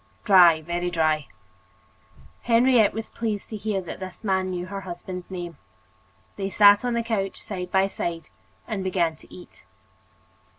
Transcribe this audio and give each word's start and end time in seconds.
"Dry, 0.23 0.63
very 0.63 0.89
dry." 0.89 1.27
Henriette 2.41 2.91
was 2.95 3.09
pleased 3.09 3.49
to 3.49 3.55
hear 3.55 3.81
that 3.81 3.99
this 3.99 4.23
man 4.23 4.49
knew 4.49 4.65
her 4.65 4.81
husband's 4.81 5.29
name. 5.29 5.57
They 6.37 6.49
sat 6.49 6.83
on 6.83 6.95
the 6.95 7.03
couch, 7.03 7.39
side 7.39 7.69
by 7.71 7.85
side, 7.85 8.27
and 8.67 8.83
began 8.83 9.15
to 9.17 9.31
eat. 9.31 9.63